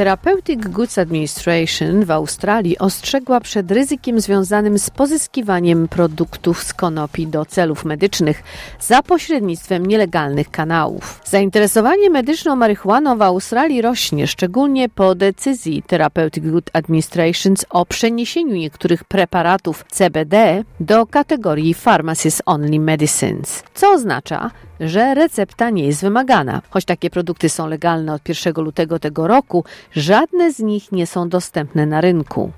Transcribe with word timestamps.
Therapeutic 0.00 0.68
Goods 0.68 0.98
Administration 0.98 2.04
w 2.04 2.10
Australii 2.10 2.78
ostrzegła 2.78 3.40
przed 3.40 3.70
ryzykiem 3.70 4.20
związanym 4.20 4.78
z 4.78 4.90
pozyskiwaniem 4.90 5.88
produktów 5.88 6.62
z 6.62 6.74
konopi 6.74 7.26
do 7.26 7.44
celów 7.44 7.84
medycznych 7.84 8.42
za 8.80 9.02
pośrednictwem 9.02 9.86
nielegalnych 9.86 10.50
kanałów. 10.50 11.20
Zainteresowanie 11.24 12.10
medyczną 12.10 12.56
marihuaną 12.56 13.16
w 13.16 13.22
Australii 13.22 13.82
rośnie, 13.82 14.26
szczególnie 14.26 14.88
po 14.88 15.14
decyzji 15.14 15.82
Therapeutic 15.86 16.44
Goods 16.44 16.70
Administration 16.72 17.54
o 17.70 17.86
przeniesieniu 17.86 18.54
niektórych 18.54 19.04
preparatów 19.04 19.84
CBD 19.90 20.64
do 20.80 21.06
kategorii 21.06 21.74
Pharmacies 21.74 22.42
Only 22.46 22.80
Medicines, 22.80 23.62
co 23.74 23.92
oznacza, 23.92 24.50
że 24.80 25.14
recepta 25.14 25.70
nie 25.70 25.86
jest 25.86 26.02
wymagana. 26.02 26.62
Choć 26.70 26.84
takie 26.84 27.10
produkty 27.10 27.48
są 27.48 27.66
legalne 27.66 28.14
od 28.14 28.28
1 28.28 28.54
lutego 28.64 28.98
tego 28.98 29.26
roku, 29.26 29.64
żadne 29.92 30.52
z 30.52 30.58
nich 30.58 30.92
nie 30.92 31.06
są 31.06 31.28
dostępne 31.28 31.86
na 31.86 32.00
rynku. 32.00 32.52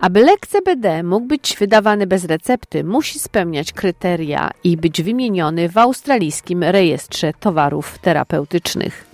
Aby 0.00 0.20
lek 0.20 0.46
CBD 0.46 1.02
mógł 1.02 1.26
być 1.26 1.56
wydawany 1.60 2.06
bez 2.06 2.24
recepty, 2.24 2.84
musi 2.84 3.18
spełniać 3.18 3.72
kryteria 3.72 4.50
i 4.64 4.76
być 4.76 5.02
wymieniony 5.02 5.68
w 5.68 5.78
australijskim 5.78 6.62
rejestrze 6.62 7.32
towarów 7.40 7.98
terapeutycznych. 7.98 9.05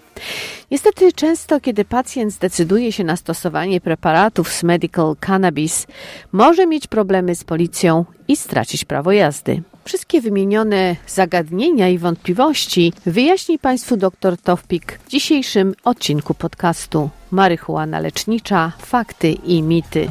Niestety 0.71 1.13
często, 1.13 1.61
kiedy 1.61 1.85
pacjent 1.85 2.33
zdecyduje 2.33 2.93
się 2.93 3.05
na 3.05 3.17
stosowanie 3.17 3.81
preparatów 3.81 4.53
z 4.53 4.63
medical 4.63 5.17
cannabis, 5.27 5.87
może 6.33 6.67
mieć 6.67 6.87
problemy 6.87 7.35
z 7.35 7.45
policją 7.45 8.05
i 8.29 8.37
stracić 8.37 8.85
prawo 8.85 9.13
jazdy. 9.13 9.63
Wszystkie 9.85 10.21
wymienione 10.21 10.97
zagadnienia 11.07 11.89
i 11.89 11.99
wątpliwości 11.99 12.93
wyjaśni 13.07 13.59
Państwu 13.59 13.97
dr 13.97 14.39
Tofpik 14.39 14.99
w 15.07 15.09
dzisiejszym 15.09 15.75
odcinku 15.85 16.35
podcastu 16.35 17.11
Maryhuana 17.31 18.01
lecznicza, 18.01 18.73
fakty 18.79 19.33
i 19.33 19.63
mity 19.63 20.09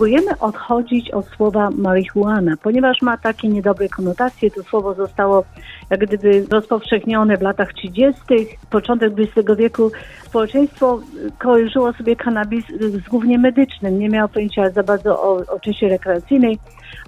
próbujemy 0.00 0.38
odchodzić 0.38 1.10
od 1.10 1.26
słowa 1.26 1.70
marihuana, 1.70 2.54
ponieważ 2.62 3.02
ma 3.02 3.16
takie 3.16 3.48
niedobre 3.48 3.88
konotacje. 3.88 4.50
To 4.50 4.62
słowo 4.62 4.94
zostało 4.94 5.44
jak 5.90 6.00
gdyby 6.00 6.46
rozpowszechnione 6.50 7.36
w 7.36 7.42
latach 7.42 7.72
30., 7.72 8.20
początek 8.70 9.12
XX 9.18 9.48
wieku. 9.58 9.90
Społeczeństwo 10.22 11.00
kojarzyło 11.38 11.92
sobie 11.92 12.16
kanabis 12.16 12.64
z 13.04 13.08
głównie 13.08 13.38
medycznym, 13.38 13.98
nie 13.98 14.08
miało 14.08 14.28
pojęcia 14.28 14.70
za 14.70 14.82
bardzo 14.82 15.22
o, 15.22 15.54
o 15.54 15.60
części 15.60 15.88
rekreacyjnej, 15.88 16.58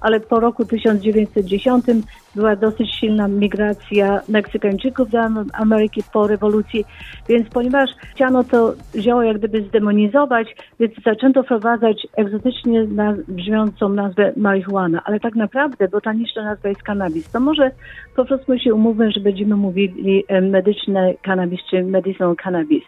ale 0.00 0.20
po 0.20 0.40
roku 0.40 0.64
1910 0.64 1.84
była 2.34 2.56
dosyć 2.56 2.94
silna 2.94 3.28
migracja 3.28 4.20
Meksykańczyków 4.28 5.10
do 5.10 5.18
Ameryki 5.52 6.02
po 6.12 6.26
rewolucji, 6.26 6.84
więc 7.28 7.48
ponieważ 7.48 7.90
chciano 8.14 8.44
to 8.44 8.74
zioło 8.96 9.22
jak 9.22 9.38
gdyby 9.38 9.62
zdemonizować, 9.62 10.56
więc 10.80 10.92
zaczęto 11.04 11.42
wprowadzać 11.42 12.06
egzotycznie 12.16 12.86
brzmiącą 13.28 13.88
nazwę 13.88 14.32
marihuana, 14.36 15.02
ale 15.04 15.20
tak 15.20 15.34
naprawdę 15.34 15.88
botaniczna 15.88 16.44
nazwa 16.44 16.68
jest 16.68 16.82
cannabis. 16.82 17.30
To 17.30 17.40
może 17.40 17.70
po 18.16 18.24
prostu 18.24 18.58
się 18.58 18.74
umówmy, 18.74 19.12
że 19.12 19.20
będziemy 19.20 19.56
mówili 19.56 20.24
medyczne 20.42 21.14
cannabis 21.22 21.60
czy 21.70 21.82
medicinal 21.82 22.36
cannabis 22.44 22.82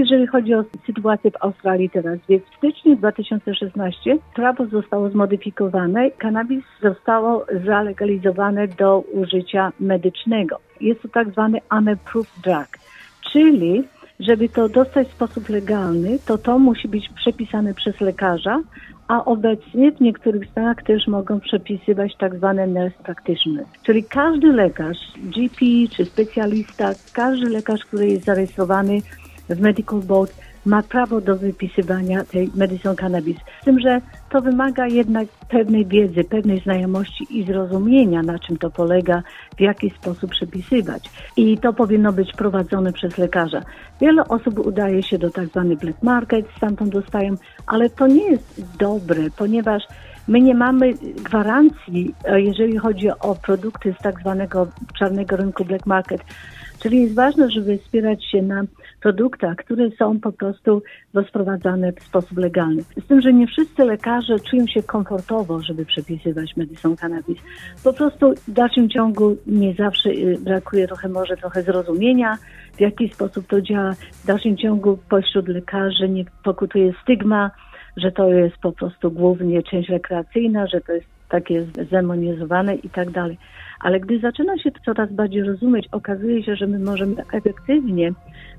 jeżeli 0.00 0.26
chodzi 0.26 0.54
o 0.54 0.64
sytuację 0.86 1.30
w 1.30 1.42
Australii 1.44 1.90
teraz. 1.90 2.18
Więc 2.28 2.44
w 2.44 2.56
styczniu 2.56 2.96
2016 2.96 4.18
prawo 4.34 4.66
zostało 4.66 5.10
zmodyfikowane, 5.10 6.10
kanabis 6.10 6.64
zostało 6.82 7.46
zalegalizowane 7.64 8.68
do 8.68 8.98
użycia 9.00 9.72
medycznego. 9.80 10.56
Jest 10.80 11.02
to 11.02 11.08
tak 11.08 11.30
zwany 11.30 11.58
unapproved 11.70 12.32
drug, 12.44 12.68
czyli 13.32 13.84
żeby 14.20 14.48
to 14.48 14.68
dostać 14.68 15.08
w 15.08 15.12
sposób 15.12 15.48
legalny, 15.48 16.18
to 16.26 16.38
to 16.38 16.58
musi 16.58 16.88
być 16.88 17.08
przepisane 17.16 17.74
przez 17.74 18.00
lekarza, 18.00 18.60
a 19.08 19.24
obecnie 19.24 19.92
w 19.92 20.00
niektórych 20.00 20.50
stanach 20.50 20.82
też 20.82 21.06
mogą 21.06 21.40
przepisywać 21.40 22.16
tak 22.16 22.36
zwane 22.36 22.66
nurse 22.66 23.02
practitioner. 23.04 23.64
Czyli 23.82 24.04
każdy 24.04 24.52
lekarz, 24.52 24.98
GP 25.16 25.66
czy 25.96 26.04
specjalista, 26.04 26.90
każdy 27.12 27.48
lekarz, 27.48 27.84
który 27.84 28.06
jest 28.06 28.24
zarejestrowany 28.24 29.00
w 29.54 29.60
Medical 29.60 30.00
Board 30.00 30.34
ma 30.66 30.82
prawo 30.82 31.20
do 31.20 31.36
wypisywania 31.36 32.24
tej 32.24 32.50
medicine 32.54 32.96
cannabis. 32.96 33.36
Z 33.62 33.64
tym, 33.64 33.80
że 33.80 34.00
to 34.30 34.40
wymaga 34.40 34.86
jednak 34.86 35.28
pewnej 35.48 35.86
wiedzy, 35.86 36.24
pewnej 36.24 36.60
znajomości 36.60 37.38
i 37.38 37.44
zrozumienia, 37.44 38.22
na 38.22 38.38
czym 38.38 38.56
to 38.56 38.70
polega, 38.70 39.22
w 39.56 39.60
jaki 39.60 39.90
sposób 39.90 40.30
przepisywać. 40.30 41.10
I 41.36 41.58
to 41.58 41.72
powinno 41.72 42.12
być 42.12 42.32
prowadzone 42.32 42.92
przez 42.92 43.18
lekarza. 43.18 43.62
Wiele 44.00 44.24
osób 44.28 44.66
udaje 44.66 45.02
się 45.02 45.18
do 45.18 45.30
tak 45.30 45.46
zwany 45.46 45.76
black 45.76 46.02
market, 46.02 46.46
stamtąd 46.56 46.92
dostają, 46.92 47.34
ale 47.66 47.90
to 47.90 48.06
nie 48.06 48.30
jest 48.30 48.76
dobre, 48.78 49.22
ponieważ 49.36 49.82
My 50.30 50.40
nie 50.40 50.54
mamy 50.54 50.94
gwarancji, 51.24 52.14
e, 52.24 52.40
jeżeli 52.40 52.78
chodzi 52.78 53.10
o 53.10 53.34
produkty 53.34 53.94
z 54.00 54.02
tak 54.02 54.20
zwanego 54.20 54.66
czarnego 54.98 55.36
rynku 55.36 55.64
black 55.64 55.86
market. 55.86 56.20
Czyli 56.82 57.02
jest 57.02 57.14
ważne, 57.14 57.50
żeby 57.50 57.78
wspierać 57.78 58.24
się 58.24 58.42
na 58.42 58.62
produktach, 59.02 59.56
które 59.56 59.90
są 59.90 60.20
po 60.20 60.32
prostu 60.32 60.82
rozprowadzane 61.14 61.92
w 61.92 62.02
sposób 62.02 62.38
legalny. 62.38 62.82
Z 62.82 63.06
tym, 63.06 63.20
że 63.20 63.32
nie 63.32 63.46
wszyscy 63.46 63.84
lekarze 63.84 64.40
czują 64.40 64.66
się 64.66 64.82
komfortowo, 64.82 65.62
żeby 65.62 65.84
przepisywać 65.84 66.56
medicine 66.56 66.96
cannabis. 66.96 67.38
Po 67.84 67.92
prostu 67.92 68.34
w 68.48 68.52
dalszym 68.52 68.90
ciągu 68.90 69.36
nie 69.46 69.74
zawsze 69.74 70.10
y, 70.10 70.38
brakuje 70.40 70.86
trochę, 70.86 71.08
może 71.08 71.36
trochę 71.36 71.62
zrozumienia, 71.62 72.38
w 72.76 72.80
jaki 72.80 73.08
sposób 73.08 73.46
to 73.46 73.60
działa. 73.60 73.92
W 73.92 74.26
dalszym 74.26 74.56
ciągu 74.56 74.98
pośród 75.08 75.48
lekarzy 75.48 76.08
nie 76.08 76.24
pokutuje 76.44 76.92
stygma, 77.02 77.50
że 77.96 78.12
to 78.12 78.28
jest 78.28 78.56
po 78.56 78.72
prostu 78.72 79.10
głównie 79.10 79.62
część 79.62 79.88
rekreacyjna, 79.88 80.66
że 80.66 80.80
to 80.80 80.92
jest 80.92 81.19
takie 81.30 81.66
zdemonizowane 81.86 82.74
i 82.74 82.90
tak 82.90 83.10
dalej. 83.10 83.38
Ale 83.80 84.00
gdy 84.00 84.18
zaczyna 84.18 84.58
się 84.58 84.70
to 84.70 84.80
coraz 84.84 85.12
bardziej 85.12 85.42
rozumieć, 85.42 85.88
okazuje 85.92 86.42
się, 86.42 86.56
że 86.56 86.66
my 86.66 86.78
możemy 86.78 87.14
efektywnie 87.32 88.12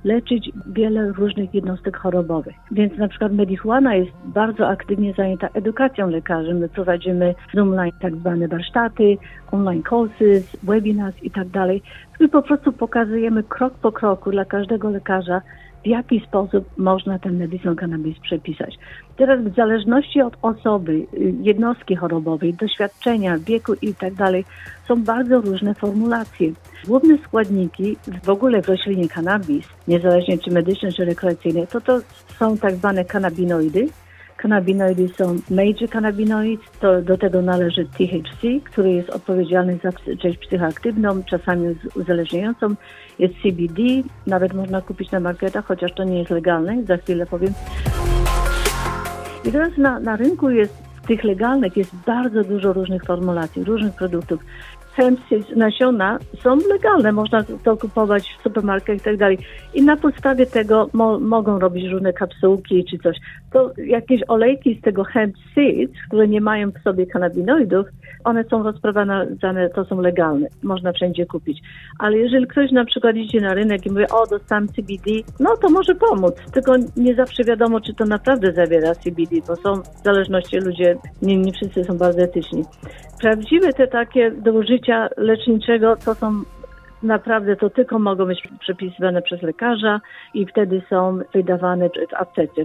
leczyć 0.04 0.52
wiele 0.68 1.12
różnych 1.12 1.54
jednostek 1.54 1.98
chorobowych. 1.98 2.56
Więc 2.72 2.98
na 2.98 3.08
przykład 3.08 3.34
marihuana 3.34 3.96
jest 3.96 4.12
bardzo 4.26 4.68
aktywnie 4.68 5.14
zajęta 5.14 5.48
edukacją 5.54 6.10
lekarzy. 6.10 6.54
My 6.54 6.70
prowadzimy 6.70 7.36
online 7.58 7.92
tak 8.02 8.16
zwane 8.16 8.48
warsztaty, 8.48 9.18
online 9.52 9.84
courses, 9.90 10.58
webinars 10.64 11.24
i 11.24 11.32
tak 11.32 11.48
dalej, 11.48 11.82
my 12.20 12.30
po 12.30 12.42
prostu 12.42 12.72
pokazujemy 12.72 13.44
krok 13.44 13.74
po 13.74 13.92
kroku 13.92 14.32
dla 14.32 14.46
każdego 14.46 14.90
lekarza, 14.90 15.42
w 15.84 15.88
jaki 15.88 16.20
sposób 16.20 16.70
można 16.78 17.20
ten 17.20 17.38
medicine 17.38 17.76
cannabis 17.76 18.20
przepisać. 18.20 18.76
Teraz 19.18 19.44
w 19.44 19.56
zależności 19.56 20.22
od 20.22 20.38
osoby, 20.42 20.92
y, 20.92 21.34
jednostki 21.42 21.96
chorobowej, 21.96 22.54
doświadczenia, 22.54 23.38
wieku 23.38 23.74
i 23.82 23.96
tak 23.96 24.14
dalej, 24.14 24.46
są 24.88 25.04
bardzo 25.04 25.42
różne 25.42 25.74
formulacje. 25.74 26.52
Główne 26.88 27.18
składniki 27.18 27.98
w 28.24 28.30
ogóle 28.30 28.62
w 28.62 28.68
roślinie 28.68 29.10
cannabis, 29.10 29.68
niezależnie 29.88 30.38
czy 30.38 30.52
medyczne, 30.52 30.92
czy 30.92 31.06
rekreacyjne, 31.06 31.68
to 31.68 31.82
to 31.82 32.00
są 32.40 32.58
tak 32.58 32.76
zwane 32.76 33.06
kanabinoidy, 33.06 33.88
Kanabinoidy 34.42 35.10
są 35.10 35.36
major 35.50 35.90
cannabinoid, 35.90 36.62
to 36.80 37.02
do 37.02 37.18
tego 37.18 37.42
należy 37.42 37.86
THC, 37.86 38.48
który 38.64 38.92
jest 38.92 39.10
odpowiedzialny 39.10 39.80
za 39.84 40.18
część 40.18 40.38
psychoaktywną, 40.38 41.24
czasami 41.24 41.76
uzależniającą. 41.96 42.68
Jest 43.20 43.34
CBD, 43.44 43.84
nawet 44.28 44.54
można 44.54 44.82
kupić 44.82 45.12
na 45.12 45.20
marketach, 45.20 45.66
chociaż 45.66 45.94
to 45.94 46.04
nie 46.04 46.20
jest 46.20 46.32
legalne, 46.32 46.84
za 46.84 46.98
chwilę 46.98 47.26
powiem. 47.26 47.54
I 49.46 49.52
teraz 49.52 49.78
na, 49.78 50.00
na 50.00 50.16
rynku 50.16 50.50
jest 50.50 50.84
tych 51.08 51.24
legalnych 51.24 51.78
jest 51.78 51.96
bardzo 52.06 52.44
dużo 52.44 52.74
różnych 52.74 53.04
formulacji, 53.04 53.64
różnych 53.64 53.96
produktów. 53.96 54.40
seeds, 54.96 55.56
nasiona 55.56 56.20
są 56.44 56.58
legalne, 56.74 57.12
można 57.12 57.44
to 57.64 57.78
kupować 57.78 58.36
w 58.40 58.44
supermarketach 58.44 59.02
i 59.02 59.06
tak 59.06 59.18
dalej. 59.18 59.38
I 59.74 59.82
na 59.82 59.98
podstawie 59.98 60.46
tego 60.46 60.90
mo 60.94 61.20
mogą 61.20 61.60
robić 61.60 61.92
różne 61.92 62.14
kapsułki 62.14 62.86
czy 62.86 62.98
coś. 62.98 63.18
To 63.52 63.72
jakieś 63.86 64.22
olejki 64.28 64.76
z 64.76 64.82
tego 64.82 65.04
hemp 65.04 65.36
seeds, 65.56 65.94
które 66.08 66.28
nie 66.28 66.42
mają 66.42 66.72
w 66.72 66.84
sobie 66.84 67.06
kanabinoidów, 67.06 67.86
one 68.24 68.44
są 68.44 68.64
rozprowadzane, 68.64 69.70
to 69.76 69.86
są 69.86 70.02
legalne, 70.02 70.48
można 70.64 70.92
wszędzie 70.92 71.26
kupić. 71.26 71.62
Ale 72.00 72.18
jeżeli 72.18 72.48
ktoś 72.48 72.72
na 72.72 72.86
przykład 72.86 73.16
idzie 73.16 73.42
na 73.42 73.54
rynek 73.54 73.86
i 73.86 73.92
mówi, 73.92 74.06
o 74.12 74.28
dostałem 74.28 74.68
CBD, 74.68 75.12
no 75.40 75.58
to 75.58 75.70
może 75.70 75.96
pomóc, 75.96 76.36
tylko 76.54 76.76
nie 76.98 77.16
zawsze 77.16 77.44
wiadomo, 77.44 77.82
czy 77.82 77.94
to 77.94 78.06
naprawdę 78.06 78.54
zawiera 78.54 78.96
CBD, 78.96 79.36
bo 79.48 79.56
są 79.56 79.82
w 79.82 80.04
zależności 80.04 80.58
ludzie, 80.58 80.98
nie, 81.22 81.38
nie 81.38 81.52
wszyscy 81.52 81.84
są 81.84 81.98
bardzo 81.98 82.22
etyczni. 82.22 82.64
Prawdziwe 83.22 83.74
te 83.74 83.88
takie 83.88 84.32
do 84.32 84.54
użycia 84.54 85.10
leczniczego 85.18 85.96
to 85.96 86.16
są 86.16 86.44
naprawdę 87.04 87.56
to 87.56 87.70
tylko 87.70 88.00
mogą 88.00 88.26
być 88.26 88.48
przepisywane 88.60 89.22
przez 89.22 89.42
lekarza 89.42 90.02
i 90.34 90.46
wtedy 90.46 90.82
są 90.90 91.20
wydawane 91.34 91.90
w 91.90 92.14
aptece. 92.14 92.62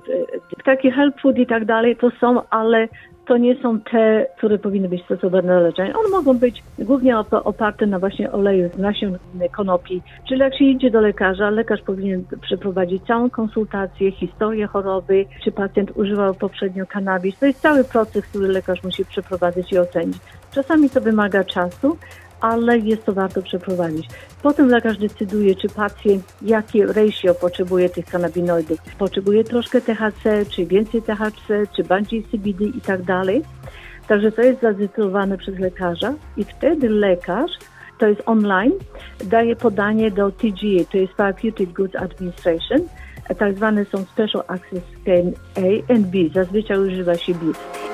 Takie 0.64 0.90
health 0.90 1.20
food 1.20 1.38
i 1.38 1.46
tak 1.46 1.64
dalej 1.64 1.96
to 1.96 2.10
są, 2.20 2.48
ale 2.50 2.88
to 3.26 3.36
nie 3.36 3.62
są 3.62 3.80
te, 3.80 4.26
które 4.36 4.58
powinny 4.58 4.88
być 4.88 5.04
stosowane 5.04 5.48
do 5.54 5.60
leczenia. 5.60 5.98
One 5.98 6.08
mogą 6.08 6.38
być 6.38 6.62
głównie 6.78 7.18
oparte 7.18 7.86
na 7.86 7.98
właśnie 7.98 8.32
oleju 8.32 8.68
z 8.68 8.78
nasion 8.78 9.18
konopi. 9.52 10.02
Czyli 10.28 10.40
jak 10.40 10.58
się 10.58 10.64
idzie 10.64 10.90
do 10.90 11.00
lekarza, 11.00 11.50
lekarz 11.50 11.82
powinien 11.82 12.24
przeprowadzić 12.40 13.02
całą 13.02 13.30
konsultację, 13.30 14.12
historię 14.12 14.66
choroby, 14.66 15.26
czy 15.44 15.52
pacjent 15.52 15.96
używał 15.96 16.34
poprzednio 16.34 16.86
kanabis. 16.86 17.38
To 17.38 17.46
jest 17.46 17.60
cały 17.60 17.84
proces, 17.84 18.26
który 18.26 18.48
lekarz 18.48 18.82
musi 18.84 19.04
przeprowadzić 19.04 19.72
i 19.72 19.78
ocenić. 19.78 20.18
Czasami 20.52 20.90
to 20.90 21.00
wymaga 21.00 21.44
czasu, 21.44 21.96
ale 22.40 22.78
jest 22.78 23.04
to 23.04 23.12
warto 23.12 23.42
przeprowadzić. 23.42 24.08
Potem 24.42 24.68
lekarz 24.68 24.98
decyduje, 24.98 25.54
czy 25.54 25.68
pacjent, 25.68 26.34
jakie 26.42 26.86
ratio 26.86 27.34
potrzebuje 27.34 27.88
tych 27.88 28.06
kanabinoidów. 28.06 28.78
Potrzebuje 28.98 29.44
troszkę 29.44 29.80
THC, 29.80 30.46
czy 30.50 30.66
więcej 30.66 31.02
THC, 31.02 31.66
czy 31.76 31.84
bardziej 31.84 32.24
CBD 32.30 32.64
i 32.64 32.80
tak 32.80 33.02
dalej. 33.02 33.42
Także 34.08 34.32
to 34.32 34.42
jest 34.42 34.60
zadecydowane 34.60 35.38
przez 35.38 35.58
lekarza 35.58 36.14
i 36.36 36.44
wtedy 36.44 36.88
lekarz, 36.88 37.50
to 37.98 38.06
jest 38.06 38.22
online, 38.26 38.72
daje 39.24 39.56
podanie 39.56 40.10
do 40.10 40.30
TGA, 40.30 40.84
to 40.92 40.98
jest 40.98 41.16
Therapeutic 41.16 41.72
Goods 41.72 41.96
Administration, 41.96 42.80
tak 43.38 43.56
zwane 43.56 43.84
są 43.84 44.04
Special 44.04 44.44
Access 44.46 44.82
Scan 45.00 45.32
A 45.56 45.92
and 45.92 46.06
B, 46.06 46.18
zazwyczaj 46.34 46.78
używa 46.78 47.14
się 47.16 47.34
BIT. 47.34 47.85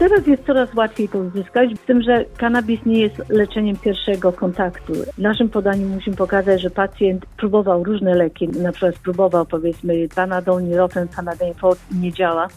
Teraz 0.00 0.26
jest 0.26 0.46
coraz 0.46 0.74
łatwiej 0.74 1.08
to 1.08 1.18
uzyskać, 1.18 1.70
z 1.76 1.80
tym, 1.80 2.02
że 2.02 2.24
kanabis 2.36 2.86
nie 2.86 3.00
jest 3.00 3.28
leczeniem 3.28 3.76
pierwszego 3.76 4.32
kontaktu. 4.32 4.92
W 4.92 5.18
naszym 5.18 5.48
podaniu 5.48 5.88
musimy 5.88 6.16
pokazać, 6.16 6.60
że 6.60 6.70
pacjent 6.70 7.26
próbował 7.26 7.84
różne 7.84 8.14
leki, 8.14 8.48
na 8.48 8.72
przykład 8.72 8.98
próbował 8.98 9.46
powiedzmy 9.46 10.08
Panadol, 10.14 10.62
Nurofen, 10.62 11.08
Panadol 11.08 11.48
i 11.92 11.96
nie 11.96 12.12
działa 12.12 12.48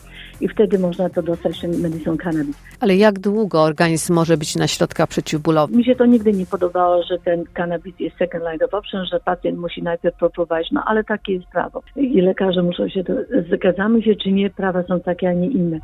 i 0.41 0.47
wtedy 0.47 0.79
można 0.79 1.09
to 1.09 1.21
dostać 1.21 1.63
medicine 1.63 2.17
cannabis. 2.17 2.55
Ale 2.79 2.95
jak 2.95 3.19
długo 3.19 3.61
organizm 3.61 4.13
może 4.13 4.37
być 4.37 4.55
na 4.55 4.67
środkach 4.67 5.07
przeciwbólowych? 5.07 5.75
Mi 5.75 5.85
się 5.85 5.95
to 5.95 6.05
nigdy 6.05 6.33
nie 6.33 6.45
podobało, 6.45 7.03
że 7.03 7.19
ten 7.19 7.43
cannabis 7.53 7.99
jest 7.99 8.17
second 8.17 8.43
line 8.43 8.63
of 8.65 8.73
option, 8.73 9.05
że 9.05 9.19
pacjent 9.19 9.59
musi 9.59 9.83
najpierw 9.83 10.17
próbować, 10.17 10.67
no 10.71 10.83
ale 10.85 11.03
takie 11.03 11.33
jest 11.33 11.47
prawo. 11.47 11.81
I 11.95 12.21
lekarze 12.21 12.63
muszą 12.63 12.89
się, 12.89 13.03
to, 13.03 13.13
zgadzamy 13.53 14.03
się 14.03 14.15
czy 14.15 14.31
nie, 14.31 14.49
prawa 14.49 14.83
są 14.83 14.99
takie, 14.99 15.29
a 15.29 15.33
nie 15.33 15.47
inne 15.47 15.79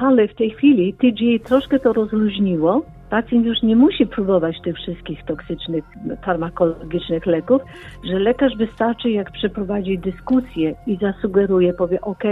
ale 0.00 0.28
w 0.28 0.34
tej 0.34 0.50
chwili 0.50 0.94
TGA 0.94 1.48
troszkę 1.48 1.78
to 1.78 1.92
rozluźniło. 1.92 2.82
Pacjent 3.10 3.46
już 3.46 3.62
nie 3.62 3.76
musi 3.76 4.06
próbować 4.06 4.56
tych 4.64 4.76
wszystkich 4.76 5.24
toksycznych, 5.24 5.84
farmakologicznych 6.24 7.26
leków, 7.26 7.62
że 8.04 8.18
lekarz 8.18 8.56
wystarczy, 8.56 9.10
jak 9.10 9.30
przeprowadzi 9.30 9.98
dyskusję 9.98 10.74
i 10.86 10.96
zasugeruje, 10.96 11.72
powie, 11.72 12.00
ok, 12.00 12.24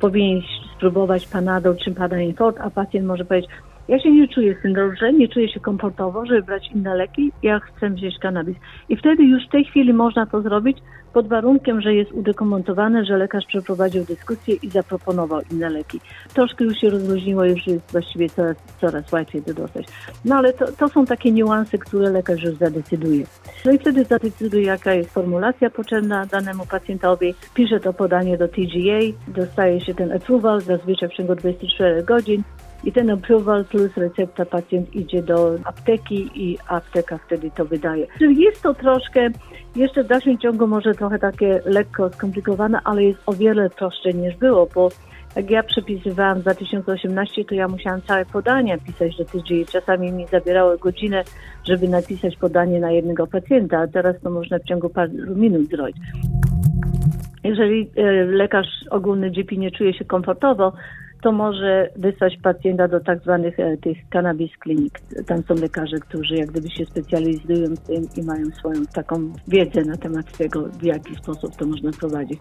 powinien 0.00 0.42
spróbować 0.76 1.26
Panadol 1.26 1.76
czy 1.76 1.90
Panainfort, 1.90 2.60
a 2.60 2.70
pacjent 2.70 3.06
może 3.06 3.24
powiedzieć, 3.24 3.50
ja 3.90 3.98
się 3.98 4.10
nie 4.10 4.28
czuję 4.28 4.56
dobrze, 4.64 5.12
nie 5.12 5.28
czuję 5.28 5.48
się 5.48 5.60
komfortowo, 5.60 6.26
żeby 6.26 6.42
brać 6.42 6.70
inne 6.74 6.94
leki, 6.94 7.32
ja 7.42 7.60
chcę 7.60 7.90
wziąć 7.90 8.18
kanabis. 8.18 8.56
I 8.88 8.96
wtedy 8.96 9.22
już 9.24 9.46
w 9.46 9.50
tej 9.50 9.64
chwili 9.64 9.92
można 9.92 10.26
to 10.26 10.42
zrobić 10.42 10.78
pod 11.12 11.28
warunkiem, 11.28 11.80
że 11.80 11.94
jest 11.94 12.12
udokumentowane, 12.12 13.04
że 13.04 13.16
lekarz 13.16 13.46
przeprowadził 13.46 14.04
dyskusję 14.04 14.54
i 14.54 14.68
zaproponował 14.68 15.40
inne 15.52 15.70
leki. 15.70 16.00
Troszkę 16.34 16.64
już 16.64 16.78
się 16.78 16.90
rozluźniło, 16.90 17.44
już 17.44 17.66
jest 17.66 17.92
właściwie 17.92 18.28
coraz, 18.28 18.56
coraz 18.80 19.12
łatwiej 19.12 19.42
to 19.42 19.54
dostać. 19.54 19.86
No 20.24 20.36
ale 20.36 20.52
to, 20.52 20.72
to 20.72 20.88
są 20.88 21.04
takie 21.04 21.32
niuanse, 21.32 21.78
które 21.78 22.10
lekarz 22.10 22.42
już 22.42 22.54
zadecyduje. 22.54 23.24
No 23.64 23.72
i 23.72 23.78
wtedy 23.78 24.04
zadecyduje, 24.04 24.64
jaka 24.64 24.94
jest 24.94 25.10
formulacja 25.10 25.70
potrzebna 25.70 26.26
danemu 26.26 26.66
pacjentowi, 26.66 27.34
pisze 27.54 27.80
to 27.80 27.92
podanie 27.92 28.38
do 28.38 28.48
TGA, 28.48 29.00
dostaje 29.28 29.80
się 29.80 29.94
ten 29.94 30.12
approval, 30.12 30.60
zazwyczaj 30.60 31.08
w 31.08 31.12
ciągu 31.12 31.34
24 31.34 32.02
godzin, 32.02 32.42
i 32.84 32.92
ten 32.92 33.10
approval 33.10 33.64
plus 33.64 33.96
recepta 33.96 34.44
pacjent 34.44 34.94
idzie 34.94 35.22
do 35.22 35.54
apteki 35.64 36.30
i 36.34 36.58
apteka 36.68 37.18
wtedy 37.18 37.50
to 37.50 37.64
wydaje. 37.64 38.06
Czyli 38.18 38.42
jest 38.42 38.62
to 38.62 38.74
troszkę, 38.74 39.28
jeszcze 39.76 40.04
w 40.04 40.06
dalszym 40.06 40.38
ciągu 40.38 40.66
może 40.66 40.94
trochę 40.94 41.18
takie 41.18 41.60
lekko 41.64 42.10
skomplikowane, 42.10 42.78
ale 42.84 43.04
jest 43.04 43.20
o 43.26 43.32
wiele 43.32 43.70
prostsze 43.70 44.12
niż 44.12 44.36
było, 44.36 44.68
bo 44.74 44.88
jak 45.36 45.50
ja 45.50 45.62
przepisywałam 45.62 46.38
w 46.38 46.42
2018, 46.42 47.44
to 47.44 47.54
ja 47.54 47.68
musiałam 47.68 48.02
całe 48.02 48.24
podania 48.24 48.78
pisać 48.78 49.16
do 49.16 49.24
TG. 49.24 49.66
Czasami 49.72 50.12
mi 50.12 50.26
zabierało 50.26 50.76
godzinę, 50.76 51.22
żeby 51.64 51.88
napisać 51.88 52.36
podanie 52.36 52.80
na 52.80 52.90
jednego 52.90 53.26
pacjenta, 53.26 53.78
a 53.78 53.86
teraz 53.86 54.20
to 54.22 54.30
można 54.30 54.58
w 54.58 54.64
ciągu 54.64 54.88
paru 54.88 55.12
minut 55.36 55.68
zrobić. 55.68 55.96
Jeżeli 57.44 57.90
e, 57.96 58.02
lekarz 58.24 58.66
ogólny 58.90 59.30
GP 59.30 59.56
nie 59.56 59.70
czuje 59.70 59.94
się 59.94 60.04
komfortowo, 60.04 60.72
to 61.22 61.32
może 61.32 61.90
wysłać 61.96 62.36
pacjenta 62.42 62.88
do 62.88 63.00
tak 63.00 63.22
zwanych 63.22 63.60
e, 63.60 63.76
tych 63.76 63.98
cannabis 64.08 64.50
klinik. 64.58 65.00
Tam 65.26 65.42
są 65.42 65.54
lekarze, 65.54 65.96
którzy 65.98 66.34
jak 66.34 66.50
gdyby 66.50 66.70
się 66.70 66.84
specjalizują 66.84 67.76
w 67.76 67.86
tym 67.86 68.04
i 68.16 68.22
mają 68.22 68.46
swoją 68.50 68.86
taką 68.94 69.32
wiedzę 69.48 69.82
na 69.82 69.96
temat 69.96 70.38
tego, 70.38 70.68
w 70.68 70.82
jaki 70.82 71.14
sposób 71.14 71.56
to 71.56 71.66
można 71.66 71.90
prowadzić. 72.00 72.40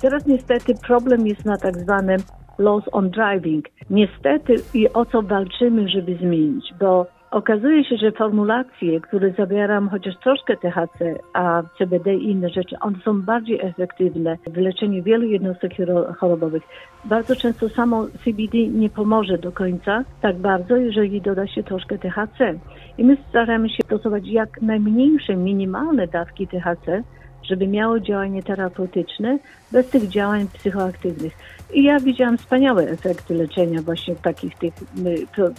Teraz 0.00 0.26
niestety 0.26 0.74
problem 0.86 1.26
jest 1.26 1.44
na 1.44 1.56
tak 1.56 1.76
zwanym 1.78 2.18
loss 2.58 2.84
on 2.92 3.10
driving. 3.10 3.68
Niestety 3.90 4.54
i 4.74 4.92
o 4.92 5.04
co 5.04 5.22
walczymy, 5.22 5.88
żeby 5.88 6.16
zmienić, 6.16 6.74
bo 6.80 7.06
Okazuje 7.30 7.84
się, 7.84 7.96
że 7.96 8.12
formulacje, 8.12 9.00
które 9.00 9.30
zawierają 9.30 9.88
chociaż 9.88 10.14
troszkę 10.16 10.56
THC, 10.56 11.18
a 11.32 11.62
CBD 11.78 12.14
i 12.14 12.30
inne 12.30 12.48
rzeczy, 12.48 12.76
one 12.80 12.98
są 13.04 13.22
bardziej 13.22 13.60
efektywne 13.60 14.36
w 14.46 14.56
leczeniu 14.56 15.02
wielu 15.02 15.26
jednostek 15.26 15.72
chorobowych. 16.18 16.62
Bardzo 17.04 17.36
często 17.36 17.68
samo 17.68 18.06
CBD 18.06 18.58
nie 18.68 18.90
pomoże 18.90 19.38
do 19.38 19.52
końca 19.52 20.04
tak 20.22 20.36
bardzo, 20.36 20.76
jeżeli 20.76 21.20
doda 21.20 21.46
się 21.46 21.62
troszkę 21.62 21.98
THC. 21.98 22.54
I 22.98 23.04
my 23.04 23.16
staramy 23.28 23.68
się 23.68 23.82
stosować 23.84 24.26
jak 24.26 24.62
najmniejsze, 24.62 25.36
minimalne 25.36 26.06
dawki 26.06 26.46
THC, 26.46 27.02
żeby 27.42 27.66
miało 27.66 28.00
działanie 28.00 28.42
terapeutyczne 28.42 29.38
bez 29.72 29.88
tych 29.88 30.08
działań 30.08 30.46
psychoaktywnych. 30.58 31.32
I 31.72 31.84
ja 31.84 32.00
widziałam 32.00 32.38
wspaniałe 32.38 32.88
efekty 32.88 33.34
leczenia 33.34 33.82
właśnie 33.82 34.14
w 34.14 34.20
takich 34.20 34.54
tych 34.58 34.74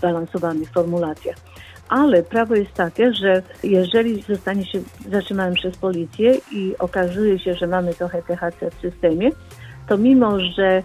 balansowanych 0.02 0.70
formulacjach. 0.70 1.36
Ale 1.90 2.24
prawo 2.24 2.56
jest 2.56 2.74
takie, 2.74 3.14
że 3.14 3.42
jeżeli 3.64 4.22
zostanie 4.22 4.66
się 4.66 4.80
zatrzymany 5.12 5.56
przez 5.56 5.78
policję 5.78 6.36
i 6.52 6.74
okazuje 6.80 7.40
się, 7.40 7.54
że 7.54 7.68
mamy 7.68 7.94
trochę 7.94 8.22
THC 8.22 8.72
w 8.72 8.82
systemie, 8.82 9.30
to 9.88 9.98
mimo, 9.98 10.40
że 10.40 10.84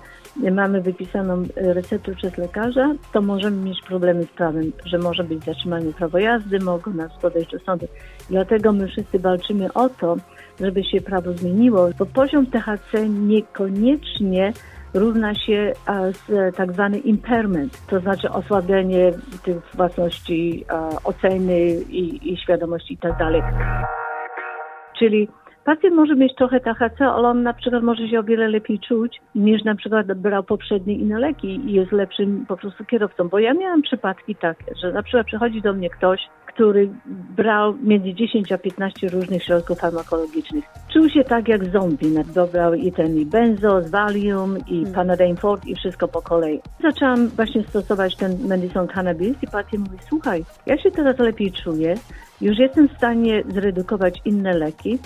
mamy 0.52 0.80
wypisaną 0.80 1.42
receptę 1.56 2.14
przez 2.14 2.38
lekarza, 2.38 2.94
to 3.12 3.22
możemy 3.22 3.56
mieć 3.56 3.82
problemy 3.82 4.24
z 4.24 4.28
prawem, 4.28 4.72
że 4.84 4.98
może 4.98 5.24
być 5.24 5.44
zatrzymanie 5.44 5.92
prawo 5.92 6.18
jazdy, 6.18 6.58
mogą 6.58 6.92
nas 6.92 7.12
podejść 7.22 7.50
do 7.50 7.58
sądu. 7.58 7.86
Dlatego 8.30 8.72
my 8.72 8.88
wszyscy 8.88 9.18
walczymy 9.18 9.72
o 9.72 9.88
to, 9.88 10.16
żeby 10.60 10.84
się 10.84 11.00
prawo 11.00 11.32
zmieniło, 11.32 11.88
bo 11.98 12.06
poziom 12.06 12.46
THC 12.46 13.08
niekoniecznie 13.08 14.52
równa 14.94 15.34
się 15.34 15.72
z 16.10 16.56
tak 16.56 16.72
zwany 16.72 16.98
impairment, 16.98 17.86
to 17.86 18.00
znaczy 18.00 18.30
osłabienie 18.30 19.12
tych 19.44 19.56
własności 19.74 20.64
oceny 21.04 21.70
i, 21.90 22.32
i 22.32 22.36
świadomości 22.36 22.94
itd. 22.94 23.16
Tak 23.18 23.44
Czyli 24.98 25.28
Pacjent 25.64 25.96
może 25.96 26.16
mieć 26.16 26.34
trochę 26.34 26.60
THC, 26.60 27.06
ale 27.06 27.28
on 27.28 27.42
na 27.42 27.54
przykład 27.54 27.82
może 27.82 28.08
się 28.08 28.18
o 28.18 28.22
wiele 28.22 28.48
lepiej 28.48 28.80
czuć 28.80 29.20
niż 29.34 29.64
na 29.64 29.74
przykład 29.74 30.12
brał 30.12 30.42
poprzednie 30.42 30.94
inne 30.94 31.18
leki 31.18 31.48
i 31.48 31.72
jest 31.72 31.92
lepszym 31.92 32.46
po 32.48 32.56
prostu 32.56 32.84
kierowcą. 32.84 33.28
Bo 33.28 33.38
ja 33.38 33.54
miałam 33.54 33.82
przypadki 33.82 34.36
takie, 34.36 34.74
że 34.82 34.92
na 34.92 35.02
przykład 35.02 35.26
przychodzi 35.26 35.62
do 35.62 35.72
mnie 35.72 35.90
ktoś, 35.90 36.20
który 36.54 36.88
brał 37.36 37.74
między 37.82 38.14
10 38.14 38.52
a 38.52 38.58
15 38.58 39.08
różnych 39.08 39.42
środków 39.42 39.78
farmakologicznych. 39.78 40.64
Czuł 40.92 41.08
się 41.08 41.24
tak 41.24 41.48
jak 41.48 41.64
zombie, 41.64 42.14
dobrał 42.34 42.74
i 42.74 42.92
ten 42.92 43.18
i 43.18 43.26
benzo, 43.26 43.82
z 43.82 43.90
Valium, 43.90 44.58
i 44.58 44.76
hmm. 44.76 44.94
Panadein 44.94 45.36
Fort 45.36 45.66
i 45.66 45.74
wszystko 45.74 46.08
po 46.08 46.22
kolei. 46.22 46.60
Zaczęłam 46.82 47.28
właśnie 47.28 47.62
stosować 47.62 48.16
ten 48.16 48.46
medicine 48.48 48.86
cannabis 48.94 49.42
i 49.42 49.46
pacjent 49.46 49.86
mówi, 49.86 49.98
słuchaj, 50.08 50.44
ja 50.66 50.78
się 50.78 50.90
teraz 50.90 51.18
lepiej 51.18 51.52
czuję, 51.52 51.94
już 52.40 52.58
jestem 52.58 52.88
w 52.88 52.96
stanie 52.96 53.42
zredukować 53.48 54.20
inne 54.24 54.52
leki, 54.52 54.98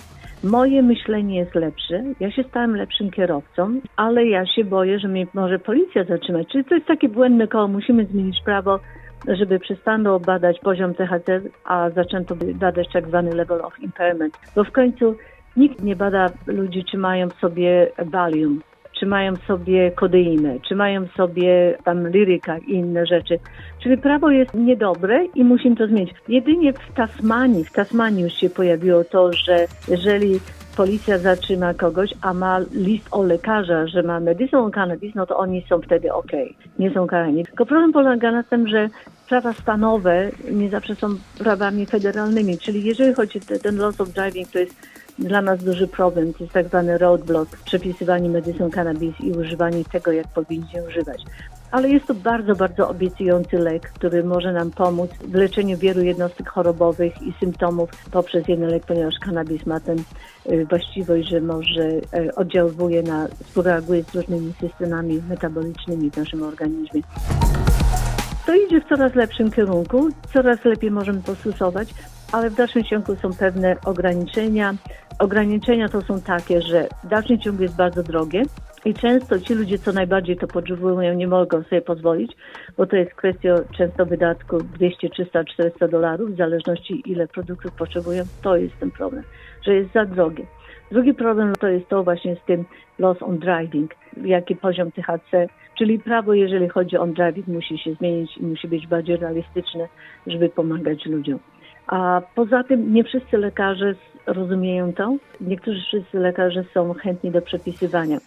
Moje 0.44 0.82
myślenie 0.82 1.38
jest 1.38 1.54
lepsze, 1.54 2.02
ja 2.20 2.30
się 2.30 2.42
stałem 2.42 2.76
lepszym 2.76 3.10
kierowcą, 3.10 3.80
ale 3.96 4.26
ja 4.26 4.46
się 4.46 4.64
boję, 4.64 4.98
że 4.98 5.08
mnie 5.08 5.26
może 5.34 5.58
policja 5.58 6.04
zatrzymać. 6.04 6.48
Czyli 6.52 6.64
to 6.64 6.74
jest 6.74 6.86
takie 6.86 7.08
błędne 7.08 7.48
koło, 7.48 7.68
musimy 7.68 8.06
zmienić 8.06 8.42
prawo, 8.44 8.80
żeby 9.28 9.58
przestano 9.58 10.20
badać 10.20 10.58
poziom 10.60 10.94
THC, 10.94 11.40
a 11.64 11.90
zaczęto 11.90 12.34
badać 12.54 12.92
tak 12.92 13.08
zwany 13.08 13.34
level 13.34 13.60
of 13.60 13.80
impairment. 13.80 14.38
Bo 14.56 14.64
w 14.64 14.72
końcu 14.72 15.16
nikt 15.56 15.82
nie 15.82 15.96
bada 15.96 16.26
ludzi, 16.46 16.84
czy 16.90 16.98
mają 16.98 17.28
w 17.28 17.34
sobie 17.34 17.92
Valium, 17.98 18.60
czy 19.00 19.06
mają 19.06 19.36
sobie 19.36 19.90
kodeinę, 19.90 20.60
czy 20.68 20.76
mają 20.76 21.06
sobie 21.16 21.78
tam 21.84 22.08
liryka 22.08 22.58
i 22.58 22.72
inne 22.72 23.06
rzeczy. 23.06 23.38
Czyli 23.82 23.98
prawo 23.98 24.30
jest 24.30 24.54
niedobre 24.54 25.26
i 25.34 25.44
musimy 25.44 25.76
to 25.76 25.86
zmienić. 25.86 26.14
Jedynie 26.28 26.72
w 26.72 26.94
Tasmanii, 26.94 27.64
w 27.64 27.72
Tasmanii 27.72 28.22
już 28.22 28.32
się 28.32 28.50
pojawiło 28.50 29.04
to, 29.04 29.32
że 29.32 29.66
jeżeli 29.88 30.40
policja 30.76 31.18
zatrzyma 31.18 31.74
kogoś, 31.74 32.10
a 32.22 32.34
ma 32.34 32.58
list 32.72 33.08
o 33.10 33.22
lekarza, 33.22 33.86
że 33.86 34.02
ma 34.02 34.20
medicinal 34.20 34.70
cannabis, 34.70 35.14
no 35.14 35.26
to 35.26 35.36
oni 35.36 35.64
są 35.68 35.80
wtedy 35.80 36.12
ok, 36.12 36.32
nie 36.78 36.90
są 36.90 37.06
karani. 37.06 37.44
Tylko 37.44 37.66
problem 37.66 37.92
polega 37.92 38.32
na 38.32 38.42
tym, 38.42 38.68
że 38.68 38.88
prawa 39.28 39.52
stanowe 39.52 40.30
nie 40.50 40.68
zawsze 40.70 40.94
są 40.94 41.08
prawami 41.38 41.86
federalnymi, 41.86 42.58
czyli 42.58 42.84
jeżeli 42.84 43.14
chodzi 43.14 43.38
o 43.38 43.58
ten 43.62 43.76
loss 43.76 44.00
of 44.00 44.08
driving, 44.08 44.48
to 44.50 44.58
jest 44.58 44.74
dla 45.18 45.42
nas 45.42 45.64
duży 45.64 45.88
problem. 45.88 46.32
To 46.32 46.44
jest 46.44 46.54
tak 46.54 46.68
zwany 46.68 46.98
roadblock, 46.98 47.56
przepisywanie 47.64 48.28
medycyny 48.28 48.70
cannabis 48.70 49.20
i 49.20 49.32
używanie 49.32 49.84
tego, 49.84 50.12
jak 50.12 50.28
powinniśmy 50.28 50.86
używać. 50.88 51.22
Ale 51.70 51.88
jest 51.88 52.06
to 52.06 52.14
bardzo, 52.14 52.54
bardzo 52.54 52.88
obiecujący 52.88 53.58
lek, 53.58 53.90
który 53.90 54.24
może 54.24 54.52
nam 54.52 54.70
pomóc 54.70 55.10
w 55.24 55.34
leczeniu 55.34 55.78
wielu 55.78 56.02
jednostek 56.02 56.48
chorobowych 56.48 57.22
i 57.22 57.34
symptomów 57.40 57.90
poprzez 58.10 58.48
jeden 58.48 58.70
lek, 58.70 58.86
ponieważ 58.86 59.14
cannabis 59.24 59.66
ma 59.66 59.80
tę 59.80 59.96
y, 60.52 60.66
właściwość, 60.66 61.28
że 61.28 61.40
może 61.40 61.82
y, 61.88 62.34
oddziałuje 62.36 63.02
na, 63.02 63.28
współreaguje 63.44 64.02
z 64.02 64.14
różnymi 64.14 64.52
systemami 64.60 65.22
metabolicznymi 65.28 66.10
w 66.10 66.16
naszym 66.16 66.42
organizmie. 66.42 67.02
To 68.46 68.54
idzie 68.54 68.80
w 68.80 68.88
coraz 68.88 69.14
lepszym 69.14 69.50
kierunku, 69.50 70.08
coraz 70.32 70.64
lepiej 70.64 70.90
możemy 70.90 71.22
to 71.22 71.34
stosować, 71.34 71.94
ale 72.32 72.50
w 72.50 72.54
dalszym 72.54 72.84
ciągu 72.84 73.16
są 73.16 73.30
pewne 73.38 73.76
ograniczenia. 73.84 74.74
Ograniczenia 75.18 75.88
to 75.88 76.00
są 76.02 76.20
takie, 76.20 76.62
że 76.62 76.88
w 77.04 77.08
dalszym 77.08 77.40
ciągu 77.40 77.62
jest 77.62 77.76
bardzo 77.76 78.02
drogie 78.02 78.42
i 78.84 78.94
często 78.94 79.40
ci 79.40 79.54
ludzie, 79.54 79.78
co 79.78 79.92
najbardziej 79.92 80.36
to 80.36 80.46
potrzebują, 80.46 81.14
nie 81.14 81.28
mogą 81.28 81.62
sobie 81.62 81.82
pozwolić, 81.82 82.32
bo 82.76 82.86
to 82.86 82.96
jest 82.96 83.14
kwestia 83.14 83.54
często 83.76 84.06
wydatku 84.06 84.58
200, 84.58 85.08
300, 85.08 85.44
400 85.44 85.88
dolarów, 85.88 86.30
w 86.30 86.36
zależności 86.36 87.02
ile 87.06 87.26
produktów 87.26 87.72
potrzebują. 87.72 88.22
To 88.42 88.56
jest 88.56 88.78
ten 88.80 88.90
problem, 88.90 89.22
że 89.62 89.74
jest 89.74 89.92
za 89.92 90.04
drogie. 90.04 90.46
Drugi 90.90 91.14
problem 91.14 91.52
to 91.60 91.68
jest 91.68 91.88
to 91.88 92.04
właśnie 92.04 92.36
z 92.36 92.46
tym 92.46 92.64
loss 92.98 93.22
on 93.22 93.38
driving, 93.38 93.94
jaki 94.24 94.56
poziom 94.56 94.92
THC, 94.92 95.46
czyli 95.78 95.98
prawo, 95.98 96.34
jeżeli 96.34 96.68
chodzi 96.68 96.96
o 96.96 97.06
driving, 97.06 97.46
musi 97.46 97.78
się 97.78 97.94
zmienić 97.94 98.36
i 98.36 98.42
musi 98.42 98.68
być 98.68 98.86
bardziej 98.86 99.16
realistyczne, 99.16 99.88
żeby 100.26 100.48
pomagać 100.48 101.06
ludziom. 101.06 101.38
A 101.88 102.22
poza 102.34 102.64
tym 102.64 102.92
nie 102.92 103.04
wszyscy 103.04 103.38
lekarze 103.38 103.94
rozumieją 104.26 104.92
to. 104.92 105.16
Niektórzy 105.40 105.80
wszyscy 105.80 106.18
lekarze 106.18 106.64
są 106.74 106.94
chętni 106.94 107.30
do 107.30 107.42
przepisywania. 107.42 108.18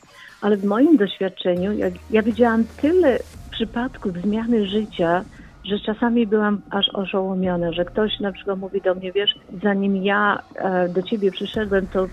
Ale 0.41 0.57
w 0.57 0.65
moim 0.65 0.97
doświadczeniu, 0.97 1.73
jak 1.73 1.93
ja 2.11 2.21
widziałam 2.21 2.63
tyle 2.81 3.19
przypadków 3.51 4.17
zmiany 4.17 4.65
życia, 4.65 5.23
że 5.63 5.79
czasami 5.79 6.27
byłam 6.27 6.61
aż 6.69 6.89
oszołomiona, 6.89 7.71
że 7.71 7.85
ktoś 7.85 8.19
na 8.19 8.31
przykład 8.31 8.59
mówi 8.59 8.81
do 8.81 8.95
mnie, 8.95 9.11
wiesz, 9.11 9.35
zanim 9.63 9.95
ja 9.95 10.43
e, 10.55 10.89
do 10.89 11.01
ciebie 11.03 11.31
przyszedłem, 11.31 11.87
to 11.87 12.07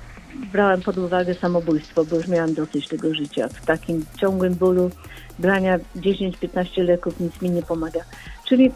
brałem 0.52 0.80
pod 0.80 0.98
uwagę 0.98 1.34
samobójstwo, 1.34 2.04
bo 2.04 2.16
już 2.16 2.28
miałam 2.28 2.54
dosyć 2.54 2.88
tego 2.88 3.14
życia. 3.14 3.48
W 3.48 3.66
takim 3.66 4.04
ciągłym 4.20 4.54
bólu 4.54 4.90
brania 5.38 5.78
10-15 5.96 6.84
leków 6.84 7.20
nic 7.20 7.42
mi 7.42 7.50
nie 7.50 7.62
pomaga. 7.62 8.00
Czyli 8.48 8.70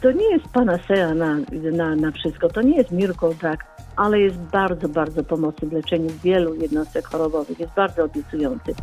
to 0.00 0.12
nie 0.12 0.30
jest 0.30 0.48
panacea 0.48 1.14
na, 1.14 1.36
na, 1.72 1.96
na 1.96 2.10
wszystko, 2.10 2.48
to 2.48 2.62
nie 2.62 2.76
jest 2.76 2.90
miracle 2.90 3.34
drug, 3.34 3.64
ale 3.96 4.20
jest 4.20 4.36
bardzo, 4.36 4.88
bardzo 4.88 5.24
pomocny 5.24 5.68
w 5.68 5.72
leczeniu 5.72 6.10
wielu 6.24 6.54
jednostek 6.54 7.06
chorobowych, 7.06 7.60
jest 7.60 7.72
bardzo 7.74 8.04
obiecujący 8.04 8.74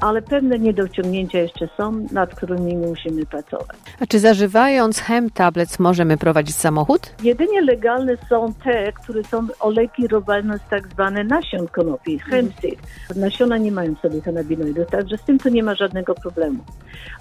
ale 0.00 0.22
pewne 0.22 0.58
niedociągnięcia 0.58 1.38
jeszcze 1.38 1.68
są, 1.76 2.06
nad 2.12 2.34
którymi 2.34 2.76
musimy 2.76 3.26
pracować. 3.26 3.76
A 4.00 4.06
czy 4.06 4.18
zażywając 4.18 4.98
hemp 4.98 5.32
tablets 5.32 5.78
możemy 5.78 6.16
prowadzić 6.16 6.56
samochód? 6.56 7.14
Jedynie 7.22 7.60
legalne 7.60 8.16
są 8.28 8.54
te, 8.64 8.92
które 8.92 9.24
są 9.24 9.46
olejki 9.60 10.08
robione 10.08 10.58
z 10.58 10.70
tak 10.70 10.88
zwane 10.88 11.24
nasion 11.24 11.68
konopi, 11.68 12.18
hemp 12.18 12.52
seed. 12.60 12.78
Nasiona 13.16 13.58
nie 13.58 13.72
mają 13.72 13.94
sobie 13.94 14.22
kanabinoidów, 14.22 14.86
także 14.90 15.18
z 15.18 15.22
tym 15.22 15.38
to 15.38 15.48
nie 15.48 15.62
ma 15.62 15.74
żadnego 15.74 16.14
problemu. 16.14 16.64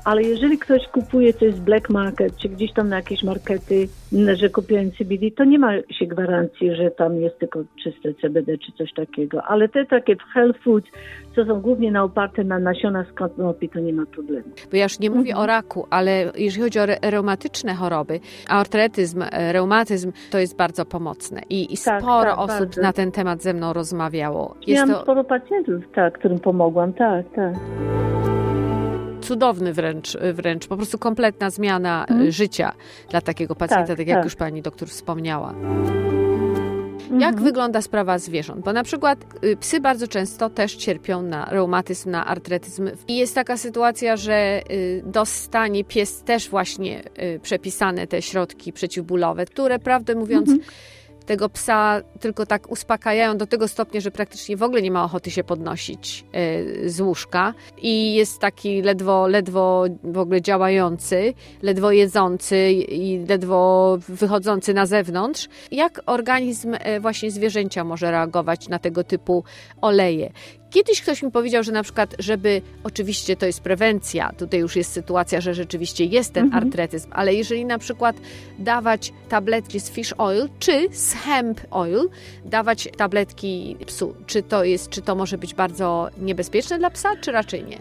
Ale 0.06 0.24
jeżeli 0.24 0.58
ktoś 0.58 0.88
kupuje 0.88 1.34
coś 1.34 1.54
z 1.54 1.60
black 1.60 1.90
market, 1.90 2.38
czy 2.38 2.50
gdzieś 2.50 2.74
tam 2.74 2.90
na 2.90 2.96
jakieś 2.96 3.24
markety, 3.24 3.88
że 4.34 4.50
kupiłem 4.50 4.92
CBD, 4.92 5.32
to 5.32 5.44
nie 5.44 5.60
ma 5.60 5.72
się 6.00 6.06
gwarancji, 6.06 6.76
że 6.76 6.92
tam 6.92 7.16
jest 7.22 7.40
tylko 7.40 7.64
czyste 7.84 8.14
CBD 8.22 8.58
czy 8.58 8.72
coś 8.72 8.94
takiego. 8.94 9.44
Ale 9.44 9.70
te 9.70 9.86
takie 9.86 10.16
health 10.34 10.60
foods, 10.64 10.88
co 11.36 11.46
są 11.46 11.62
głównie 11.62 11.92
na 11.92 12.04
oparte 12.04 12.44
na 12.44 12.60
nasiona 12.72 13.06
z 13.12 13.14
konopi, 13.14 13.70
to 13.70 13.80
nie 13.80 13.94
ma 13.94 14.06
problemu. 14.06 14.50
Bo 14.72 14.78
ja 14.78 14.84
już 14.84 15.00
nie 15.00 15.10
mówię 15.10 15.32
mhm. 15.32 15.44
o 15.44 15.46
raku, 15.46 15.88
ale 15.90 16.32
jeżeli 16.36 16.64
chodzi 16.64 16.80
o 16.80 16.84
re 16.84 16.98
reumatyczne 17.02 17.74
choroby, 17.74 18.20
artretyzm, 18.50 19.22
e, 19.22 19.54
reumatyzm, 19.54 20.12
to 20.32 20.38
jest 20.40 20.56
bardzo 20.56 20.86
pomocne. 20.86 21.42
I, 21.50 21.74
i 21.74 21.78
tak, 21.78 22.02
sporo 22.02 22.32
tak, 22.32 22.40
osób 22.40 22.60
bardzo. 22.60 22.82
na 22.82 22.94
ten 22.94 23.12
temat 23.12 23.42
ze 23.42 23.54
mną 23.54 23.74
rozmawiało. 23.74 24.56
Jest 24.68 24.68
Miałam 24.68 24.96
to... 24.96 25.02
sporo 25.04 25.24
pacjentów, 25.24 25.84
tak, 25.96 26.20
którym 26.20 26.40
pomogłam, 26.40 26.94
tak, 26.94 27.26
tak 27.36 27.54
cudowny 29.28 29.74
wręcz, 29.74 30.18
wręcz, 30.34 30.68
po 30.68 30.76
prostu 30.76 30.98
kompletna 30.98 31.50
zmiana 31.50 32.06
mm. 32.06 32.32
życia 32.32 32.72
dla 33.10 33.22
takiego 33.22 33.56
pacjenta, 33.56 33.88
tak, 33.88 33.98
tak 33.98 34.08
jak 34.08 34.18
tak. 34.18 34.26
już 34.26 34.36
pani 34.36 34.62
doktor 34.62 34.88
wspomniała. 34.88 35.54
Jak 37.12 37.30
mhm. 37.30 37.44
wygląda 37.44 37.82
sprawa 37.82 38.20
zwierząt? 38.20 38.66
Bo 38.66 38.74
na 38.74 38.84
przykład 38.84 39.26
y, 39.44 39.58
psy 39.58 39.80
bardzo 39.80 40.08
często 40.08 40.50
też 40.50 40.76
cierpią 40.76 41.22
na 41.22 41.46
reumatyzm, 41.46 42.10
na 42.10 42.26
artretyzm. 42.26 42.90
I 43.08 43.18
jest 43.18 43.36
taka 43.36 43.58
sytuacja, 43.58 44.18
że 44.18 44.62
y, 44.72 45.04
dostanie 45.06 45.84
pies 45.84 46.24
też 46.24 46.50
właśnie 46.50 47.04
y, 47.20 47.40
przepisane 47.44 48.08
te 48.08 48.22
środki 48.22 48.74
przeciwbólowe, 48.74 49.46
które 49.46 49.80
prawdę 49.80 50.16
mówiąc 50.16 50.50
mhm 50.50 50.68
tego 51.28 51.50
psa 51.50 52.02
tylko 52.20 52.46
tak 52.46 52.72
uspokajają 52.72 53.38
do 53.38 53.48
tego 53.48 53.68
stopnia, 53.68 54.02
że 54.02 54.12
praktycznie 54.12 54.58
w 54.58 54.64
ogóle 54.64 54.82
nie 54.82 54.92
ma 54.92 55.04
ochoty 55.04 55.32
się 55.32 55.44
podnosić 55.44 56.26
e, 56.34 56.90
z 56.90 57.02
łóżka 57.02 57.54
i 57.82 58.16
jest 58.16 58.40
taki 58.40 58.82
ledwo, 58.82 59.28
ledwo 59.28 59.86
w 60.04 60.18
ogóle 60.18 60.42
działający, 60.42 61.34
ledwo 61.62 61.92
jedzący 61.92 62.72
i 62.72 63.26
ledwo 63.30 63.98
wychodzący 64.08 64.74
na 64.74 64.86
zewnątrz. 64.86 65.48
Jak 65.72 66.02
organizm 66.06 66.76
e, 66.80 67.00
właśnie 67.00 67.32
zwierzęcia 67.32 67.84
może 67.84 68.12
reagować 68.12 68.70
na 68.70 68.80
tego 68.80 69.04
typu 69.04 69.44
oleje? 69.82 70.32
Kiedyś 70.70 71.02
ktoś 71.02 71.24
mi 71.24 71.32
powiedział, 71.32 71.64
że 71.64 71.72
na 71.72 71.84
przykład, 71.84 72.16
żeby, 72.20 72.62
oczywiście 72.84 73.36
to 73.36 73.46
jest 73.46 73.62
prewencja, 73.62 74.32
tutaj 74.38 74.60
już 74.60 74.76
jest 74.76 74.92
sytuacja, 74.92 75.42
że 75.42 75.54
rzeczywiście 75.54 76.06
jest 76.06 76.34
ten 76.34 76.46
mhm. 76.46 76.64
artretyzm, 76.64 77.10
ale 77.12 77.34
jeżeli 77.34 77.66
na 77.66 77.78
przykład 77.78 78.16
dawać 78.60 79.14
tabletki 79.30 79.80
z 79.80 79.92
fish 79.92 80.14
oil 80.18 80.50
czy 80.60 80.88
z 80.92 81.14
hemp 81.14 81.62
oil, 81.72 82.10
dawać 82.46 82.90
tabletki 82.98 83.78
psu, 83.86 84.16
czy 84.28 84.44
to 84.44 84.64
jest, 84.64 84.90
czy 84.90 85.02
to 85.02 85.16
może 85.16 85.38
być 85.38 85.54
bardzo 85.54 86.10
niebezpieczne 86.18 86.80
dla 86.80 86.90
psa, 86.90 87.10
czy 87.22 87.32
raczej 87.32 87.64
nie? 87.64 87.78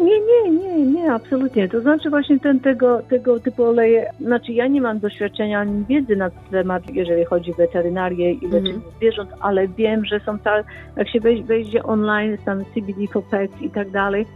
Nie, 0.00 0.20
nie, 0.20 0.50
nie, 0.50 0.76
nie, 0.76 0.86
nie, 0.86 1.12
absolutnie. 1.12 1.68
To 1.68 1.80
znaczy 1.80 2.10
właśnie 2.10 2.40
ten, 2.40 2.60
tego, 2.60 3.02
tego 3.02 3.40
typu 3.40 3.64
oleje, 3.64 4.10
znaczy 4.20 4.52
ja 4.52 4.66
nie 4.66 4.80
mam 4.80 4.98
doświadczenia 4.98 5.60
ani 5.60 5.84
wiedzy 5.84 6.16
na 6.16 6.30
temat, 6.30 6.82
jeżeli 6.94 7.24
chodzi 7.24 7.52
o 7.52 7.54
weterynarię 7.54 8.32
i 8.32 8.46
leczenie 8.46 8.74
mhm. 8.74 8.92
zwierząt, 8.96 9.30
ale 9.40 9.68
wiem, 9.68 10.04
że 10.04 10.20
są 10.20 10.38
tak, 10.38 10.66
jak 10.96 11.08
się 11.08 11.20
wejdzie 11.20 11.82
online, 11.82 12.04
online, 12.04 12.38
tam 12.44 12.64
CBD 12.74 13.06
for 13.12 13.24
pets 13.24 13.62
i 13.62 13.70
tak 13.70 13.90
dalej, 13.90 14.26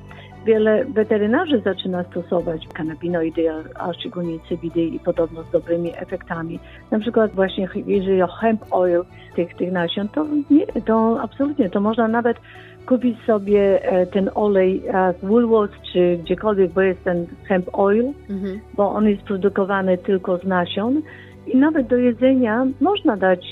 wiele 0.47 0.85
weterynarzy 0.85 1.61
zaczyna 1.61 2.05
stosować 2.05 2.69
kanabinoidy, 2.75 3.51
a 3.75 3.93
szczególnie 3.93 4.39
CBD 4.49 4.81
i 4.81 5.01
podobno 5.01 5.43
z 5.43 5.51
dobrymi 5.51 5.93
efektami. 5.97 6.59
Na 6.91 6.99
przykład 6.99 7.35
właśnie 7.35 7.69
jeżeli 7.87 8.23
o 8.23 8.27
hemp 8.27 8.65
oil 8.71 9.03
tych, 9.37 9.55
tych 9.55 9.73
nasion, 9.73 10.09
to 10.09 10.27
nie, 10.51 10.67
to 10.67 11.19
absolutnie, 11.23 11.71
to 11.71 11.81
można 11.81 12.09
nawet 12.09 12.37
kupić 12.89 13.19
sobie 13.27 13.83
e, 13.83 14.07
ten 14.07 14.31
olej 14.35 14.83
w 15.23 15.27
Woolworths 15.27 15.77
czy 15.93 16.19
gdziekolwiek, 16.23 16.73
bo 16.73 16.81
jest 16.81 17.05
ten 17.05 17.27
hemp 17.45 17.69
oil, 17.73 18.05
mhm. 18.31 18.61
bo 18.75 18.91
on 18.91 19.09
jest 19.09 19.23
produkowany 19.23 19.99
tylko 19.99 20.39
z 20.39 20.45
nasion 20.45 21.03
I 21.47 21.57
nawet 21.57 21.87
do 21.87 21.97
jedzenia 21.97 22.67
można 22.81 23.17
dać 23.17 23.47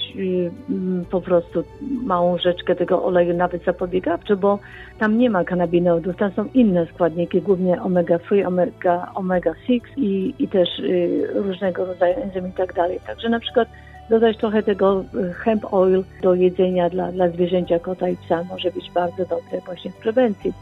mm, 0.68 1.04
po 1.10 1.20
prostu 1.20 1.64
małą 2.04 2.38
rzeczkę 2.38 2.74
tego 2.74 3.04
oleju, 3.04 3.34
nawet 3.34 3.64
zapobiegawczy, 3.64 4.36
bo 4.36 4.58
tam 4.98 5.18
nie 5.18 5.30
ma 5.30 5.44
kanabinoidów, 5.44 6.16
tam 6.16 6.32
są 6.32 6.44
inne 6.54 6.86
składniki, 6.86 7.42
głównie 7.42 7.80
omega-3, 7.80 8.46
omega, 8.46 9.12
omega-6 9.14 9.80
i, 9.96 10.34
i 10.38 10.48
też 10.48 10.68
y, 10.78 11.26
różnego 11.34 11.84
rodzaju 11.84 12.14
enzymy 12.22 12.48
i 12.48 12.52
tak 12.52 12.74
dalej. 12.74 13.00
Także 13.06 13.28
na 13.28 13.40
przykład 13.40 13.68
dodać 14.10 14.36
trochę 14.36 14.62
tego 14.62 15.04
y, 15.14 15.32
hemp 15.32 15.74
oil 15.74 16.04
do 16.22 16.34
jedzenia 16.34 16.90
dla, 16.90 17.12
dla 17.12 17.28
zwierzęcia, 17.28 17.78
kota 17.78 18.08
i 18.08 18.16
psa 18.16 18.44
może 18.44 18.70
być 18.70 18.90
bardzo 18.90 19.24
dobre 19.24 19.60
właśnie 19.66 19.90
w 19.90 19.96
prewencji 19.96 20.52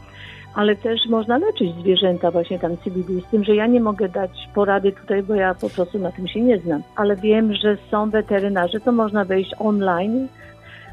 ale 0.55 0.75
też 0.75 1.05
można 1.09 1.37
leczyć 1.37 1.75
zwierzęta 1.75 2.31
właśnie 2.31 2.59
tam 2.59 2.77
CBD, 2.77 3.13
z 3.21 3.31
tym, 3.31 3.43
że 3.43 3.55
ja 3.55 3.67
nie 3.67 3.79
mogę 3.79 4.09
dać 4.09 4.49
porady 4.53 4.91
tutaj, 4.91 5.23
bo 5.23 5.35
ja 5.35 5.53
po 5.53 5.69
prostu 5.69 5.99
na 5.99 6.11
tym 6.11 6.27
się 6.27 6.41
nie 6.41 6.59
znam, 6.59 6.81
ale 6.95 7.15
wiem, 7.15 7.53
że 7.53 7.77
są 7.91 8.09
weterynarze, 8.09 8.79
to 8.79 8.91
można 8.91 9.25
wejść 9.25 9.51
online, 9.59 10.27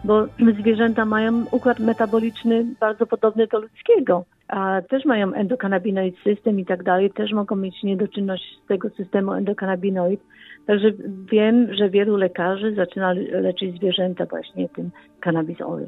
bo 0.05 0.27
zwierzęta 0.61 1.05
mają 1.05 1.45
układ 1.51 1.79
metaboliczny 1.79 2.67
bardzo 2.81 3.07
podobny 3.07 3.47
do 3.47 3.59
ludzkiego, 3.59 4.25
a 4.49 4.83
też 4.91 5.05
mają 5.05 5.33
endokannabinoid 5.33 6.17
system 6.25 6.61
i 6.61 6.65
tak 6.65 6.83
dalej, 6.83 7.11
też 7.11 7.33
mogą 7.33 7.57
mieć 7.57 7.83
niedoczynność 7.83 8.45
z 8.65 8.69
tego 8.69 8.91
systemu 8.91 9.33
endokannabinoid. 9.33 10.21
Także 10.67 10.93
wiem, 11.33 11.75
że 11.75 11.91
wielu 11.91 12.17
lekarzy 12.17 12.75
zaczyna 12.75 13.13
leczyć 13.33 13.77
zwierzęta 13.77 14.27
właśnie 14.27 14.69
tym 14.69 14.91
cannabis 15.21 15.61
oil. 15.61 15.87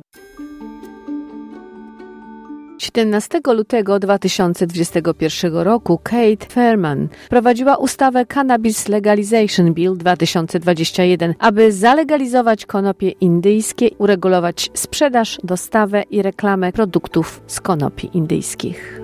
17 2.78 3.40
lutego 3.54 3.98
2021 3.98 5.56
roku 5.56 5.98
Kate 6.02 6.46
Fairman 6.48 7.08
prowadziła 7.30 7.76
ustawę 7.76 8.26
Cannabis 8.26 8.88
Legalization 8.88 9.74
Bill 9.74 9.96
2021, 9.96 11.34
aby 11.38 11.72
zalegalizować 11.72 12.66
konopie 12.66 13.10
indyjskie, 13.10 13.90
uregulować 13.98 14.70
sprzedaż, 14.74 15.38
dostawę 15.44 16.02
i 16.10 16.22
reklamę 16.22 16.72
produktów 16.72 17.42
z 17.46 17.60
konopi 17.60 18.10
indyjskich. 18.14 19.03